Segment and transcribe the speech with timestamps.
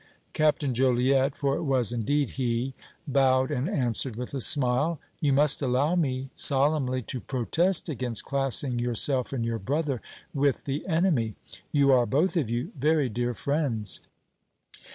[0.33, 2.73] Captain Joliette, for it was, indeed, he,
[3.07, 8.79] bowed and answered with a smile: "You must allow me solemnly to protest against classing
[8.79, 10.01] yourself and your brother
[10.33, 11.35] with the enemy!
[11.71, 13.99] You are, both of you, very dear friends!"